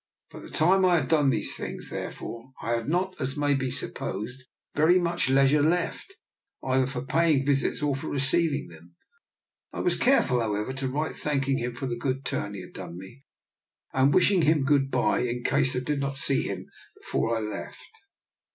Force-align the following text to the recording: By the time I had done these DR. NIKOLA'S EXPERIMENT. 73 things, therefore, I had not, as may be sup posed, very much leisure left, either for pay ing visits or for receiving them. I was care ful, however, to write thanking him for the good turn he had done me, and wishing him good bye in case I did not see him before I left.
By 0.31 0.39
the 0.39 0.49
time 0.49 0.83
I 0.83 0.95
had 0.95 1.09
done 1.09 1.29
these 1.29 1.55
DR. 1.55 1.65
NIKOLA'S 1.67 1.83
EXPERIMENT. 1.91 2.13
73 2.15 2.15
things, 2.17 2.17
therefore, 2.17 2.53
I 2.63 2.71
had 2.75 2.89
not, 2.89 3.21
as 3.21 3.37
may 3.37 3.53
be 3.53 3.69
sup 3.69 3.93
posed, 3.93 4.45
very 4.73 4.97
much 4.97 5.29
leisure 5.29 5.61
left, 5.61 6.15
either 6.63 6.87
for 6.87 7.05
pay 7.05 7.33
ing 7.35 7.45
visits 7.45 7.83
or 7.83 7.93
for 7.95 8.07
receiving 8.07 8.69
them. 8.69 8.95
I 9.71 9.81
was 9.81 9.99
care 9.99 10.23
ful, 10.23 10.39
however, 10.39 10.73
to 10.73 10.87
write 10.87 11.15
thanking 11.15 11.59
him 11.59 11.75
for 11.75 11.85
the 11.85 11.97
good 11.99 12.25
turn 12.25 12.55
he 12.55 12.61
had 12.61 12.73
done 12.73 12.97
me, 12.97 13.25
and 13.93 14.11
wishing 14.11 14.41
him 14.41 14.63
good 14.65 14.89
bye 14.89 15.19
in 15.19 15.43
case 15.43 15.75
I 15.75 15.81
did 15.81 15.99
not 15.99 16.17
see 16.17 16.41
him 16.47 16.65
before 16.99 17.37
I 17.37 17.39
left. 17.39 17.91